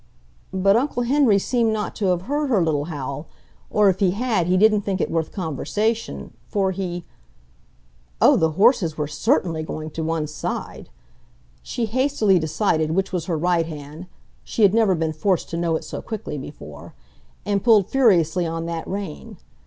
But 0.51 0.75
Uncle 0.75 1.03
Henry 1.03 1.37
seemed 1.37 1.71
not 1.73 1.95
to 1.97 2.07
have 2.07 2.23
heard 2.23 2.49
her 2.49 2.59
little 2.63 2.85
howl, 2.85 3.27
or, 3.69 3.87
if 3.87 3.99
he 3.99 4.13
had, 4.19 4.47
didn't 4.49 4.81
think 4.81 4.99
it 4.99 5.11
worth 5.11 5.31
conversation, 5.31 6.33
for 6.47 6.71
he... 6.71 7.05
oh, 8.19 8.35
the 8.35 8.53
horses 8.53 8.97
were 8.97 9.05
CERTAINLY 9.05 9.61
going 9.61 9.91
to 9.91 10.03
one 10.03 10.25
side! 10.25 10.89
She 11.61 11.85
hastily 11.85 12.39
decided 12.39 12.93
which 12.95 13.11
was 13.13 13.25
her 13.25 13.37
right 13.37 13.67
hand 13.67 14.07
(she 14.43 14.63
had 14.63 14.73
never 14.73 14.95
been 14.95 15.13
forced 15.13 15.51
to 15.51 15.57
know 15.57 15.75
it 15.75 15.83
so 15.83 16.01
quickly 16.01 16.39
before) 16.39 16.95
and 17.45 17.63
pulled 17.63 17.87
furiously 17.87 18.47
on 18.47 18.65
that 18.65 18.87
rein. 18.87 19.37